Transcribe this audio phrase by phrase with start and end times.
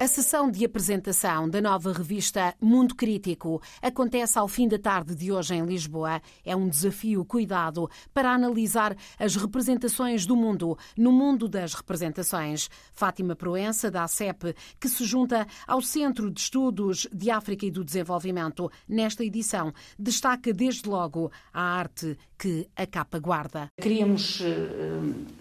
[0.00, 5.32] A sessão de apresentação da nova revista Mundo Crítico acontece ao fim da tarde de
[5.32, 6.22] hoje em Lisboa.
[6.46, 12.70] É um desafio cuidado para analisar as representações do mundo no mundo das representações.
[12.94, 17.84] Fátima Proença, da ACEP, que se junta ao Centro de Estudos de África e do
[17.84, 23.68] Desenvolvimento, nesta edição, destaca desde logo a arte que a capa guarda.
[23.80, 24.44] Queríamos uh,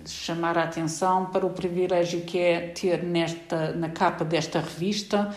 [0.04, 5.36] chamar a atenção para o privilégio que é ter nesta, na capa desta revista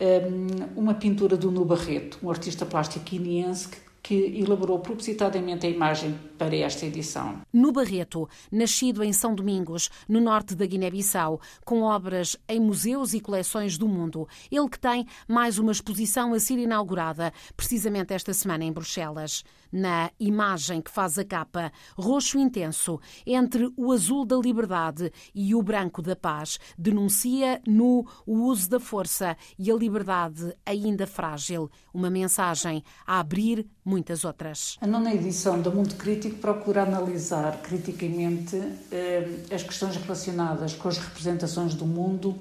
[0.00, 5.68] um, uma pintura do Nu Barreto, um artista plástico guineense que que elaborou propositadamente a
[5.68, 7.42] imagem para esta edição.
[7.52, 13.20] No Barreto, nascido em São Domingos, no norte da Guiné-Bissau, com obras em museus e
[13.20, 18.64] coleções do mundo, ele que tem mais uma exposição a ser inaugurada, precisamente esta semana
[18.64, 19.44] em Bruxelas.
[19.70, 25.62] Na imagem que faz a capa, roxo intenso, entre o azul da liberdade e o
[25.62, 31.70] branco da paz, denuncia no o uso da força e a liberdade ainda frágil.
[31.92, 33.66] Uma mensagem a abrir
[33.98, 34.78] muitas outras.
[34.80, 38.56] A nona edição do Mundo Crítico procura analisar criticamente
[38.92, 42.36] eh, as questões relacionadas com as representações do mundo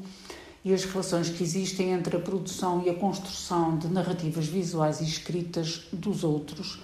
[0.64, 5.06] e as relações que existem entre a produção e a construção de narrativas visuais e
[5.06, 6.80] escritas dos outros,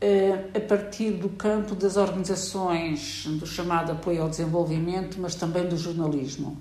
[0.00, 5.76] eh, a partir do campo das organizações do chamado apoio ao desenvolvimento, mas também do
[5.76, 6.56] jornalismo.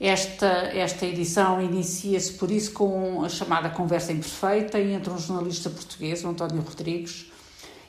[0.00, 6.24] Esta, esta edição inicia-se, por isso, com a chamada Conversa Imperfeita entre um jornalista português,
[6.24, 7.30] António Rodrigues,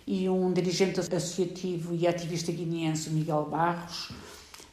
[0.06, 4.12] e um dirigente associativo e ativista guineense, Miguel Barros,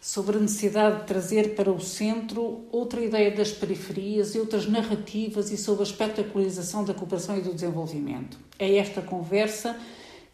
[0.01, 5.53] sobre a necessidade de trazer para o centro outra ideia das periferias e outras narrativas
[5.53, 8.37] e sobre a espetacularização da cooperação e do desenvolvimento.
[8.59, 9.79] É esta conversa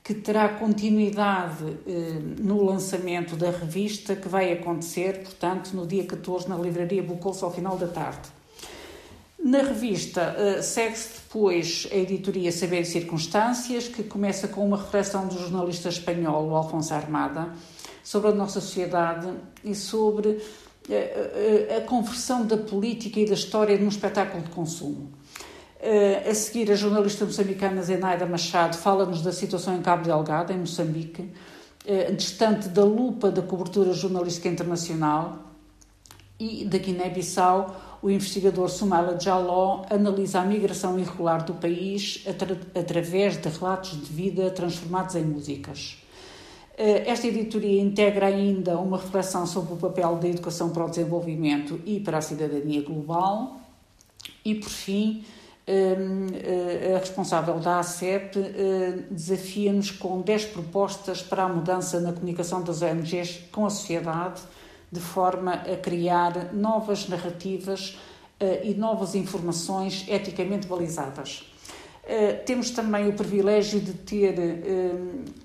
[0.04, 6.46] que terá continuidade eh, no lançamento da revista que vai acontecer, portanto, no dia 14
[6.46, 8.28] na Livraria Bucolso ao final da tarde.
[9.42, 15.26] Na revista eh, segue-se depois a editoria Saber e Circunstâncias, que começa com uma reflexão
[15.26, 17.54] do jornalista espanhol Alfonso Armada
[18.02, 19.32] sobre a nossa sociedade
[19.64, 20.38] e sobre
[20.90, 25.10] eh, a, a conversão da política e da história num espetáculo de consumo.
[25.84, 30.56] Uh, a seguir, a jornalista moçambicana Zenaida Machado fala-nos da situação em Cabo Delgado, em
[30.56, 35.40] Moçambique, uh, distante da lupa da cobertura jornalística internacional.
[36.40, 43.36] E da Guiné-Bissau, o investigador Sumala Jaló analisa a migração irregular do país atra através
[43.36, 45.98] de relatos de vida transformados em músicas.
[46.78, 51.78] Uh, esta editoria integra ainda uma reflexão sobre o papel da educação para o desenvolvimento
[51.84, 53.60] e para a cidadania global.
[54.42, 61.48] E, por fim, eh, a responsável da ACEP eh, desafia-nos com 10 propostas para a
[61.48, 64.42] mudança na comunicação das ONGs com a sociedade,
[64.92, 67.98] de forma a criar novas narrativas
[68.38, 71.50] eh, e novas informações eticamente balizadas.
[72.44, 74.34] Temos também o privilégio de ter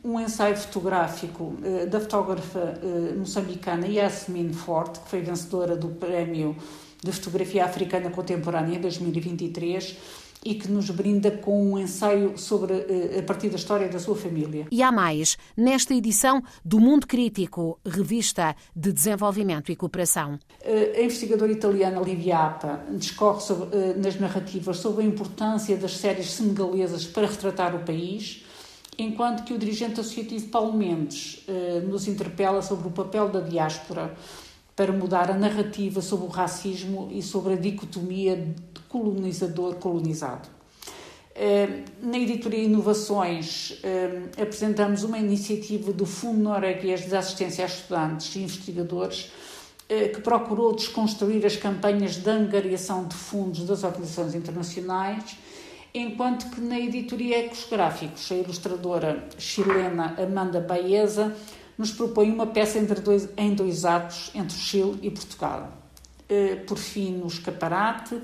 [0.04, 1.54] um ensaio fotográfico
[1.90, 2.74] da fotógrafa
[3.18, 6.58] moçambicana Yasmin Forte, que foi vencedora do Prémio
[7.04, 9.98] de Fotografia Africana Contemporânea em 2023
[10.44, 14.16] e que nos brinda com um ensaio sobre eh, a partir da história da sua
[14.16, 14.68] família.
[14.72, 20.40] E há mais, nesta edição do Mundo Crítico, revista de desenvolvimento e cooperação.
[20.62, 25.98] Eh, a investigadora italiana Livia Appa discorre sobre, eh, nas narrativas sobre a importância das
[25.98, 28.46] séries senegalesas para retratar o país,
[28.98, 31.46] enquanto que o dirigente associativo Paulo Mendes
[31.88, 34.14] nos interpela sobre o papel da diáspora
[34.80, 40.48] para mudar a narrativa sobre o racismo e sobre a dicotomia de colonizador-colonizado.
[41.36, 48.34] Eh, na editoria Inovações, eh, apresentamos uma iniciativa do Fundo Norueguês de Assistência a Estudantes
[48.38, 49.34] e Investigadores
[49.90, 55.36] eh, que procurou desconstruir as campanhas de angariação de fundos das organizações internacionais,
[55.94, 61.36] enquanto que na editoria Ecos Gráficos, a ilustradora chilena Amanda Baeza
[61.80, 65.72] nos propõe uma peça entre dois, em dois atos entre Chile e Portugal.
[66.28, 68.20] Eh, por fim, no escaparate,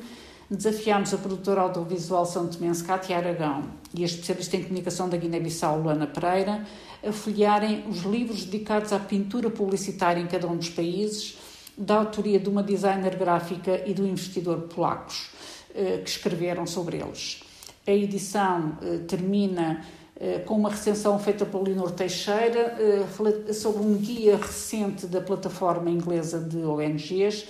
[0.51, 3.63] desafiámos a produtora audiovisual São Tomense Cátia Aragão
[3.93, 6.65] e a especialista em comunicação da Guiné-Bissau, Luana Pereira,
[7.01, 11.37] a folhearem os livros dedicados à pintura publicitária em cada um dos países,
[11.77, 15.29] da autoria de uma designer gráfica e do investidor polacos,
[15.73, 17.39] eh, que escreveram sobre eles.
[17.87, 19.81] A edição eh, termina
[20.45, 26.39] com uma recensão feita por Leonor Teixeira eh, sobre um guia recente da plataforma inglesa
[26.39, 27.45] de ONGs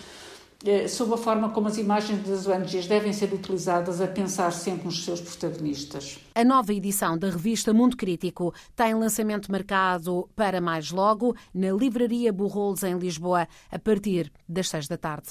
[0.65, 4.85] eh, sobre a forma como as imagens das ONGs devem ser utilizadas a pensar sempre
[4.85, 6.17] nos seus protagonistas.
[6.33, 12.33] A nova edição da revista Mundo Crítico tem lançamento marcado para mais logo na Livraria
[12.33, 15.29] Burrolos em Lisboa, a partir das seis da tarde.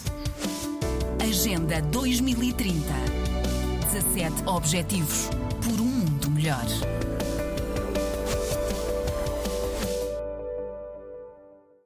[1.20, 2.75] Agenda 2030.
[3.92, 5.31] 17 Objetivos
[5.62, 6.64] por um mundo melhor.